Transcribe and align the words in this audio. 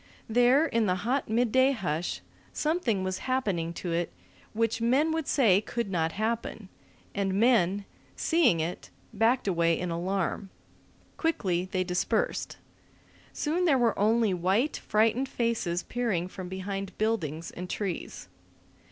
There, 0.27 0.65
in 0.65 0.87
the 0.87 0.95
hot 1.05 1.29
midday 1.29 1.73
hush, 1.73 2.21
something 2.51 3.03
was 3.03 3.19
happening 3.29 3.71
to 3.73 3.91
it 3.91 4.11
which 4.53 4.81
men 4.81 5.11
would 5.11 5.27
say 5.27 5.61
could 5.61 5.91
not 5.91 6.13
happen; 6.13 6.69
and 7.13 7.35
men, 7.35 7.85
seeing 8.15 8.59
it, 8.61 8.89
backed 9.13 9.47
away 9.47 9.79
in 9.79 9.91
alarm. 9.91 10.49
Quickly 11.17 11.69
they 11.71 11.83
dispersed. 11.83 12.57
Soon 13.31 13.65
there 13.65 13.77
were 13.77 13.97
only 13.99 14.33
white, 14.33 14.75
frightened 14.77 15.29
faces 15.29 15.83
peering 15.83 16.27
from 16.27 16.49
behind 16.49 16.97
buildings 16.97 17.51
and 17.51 17.69
trees. 17.69 18.27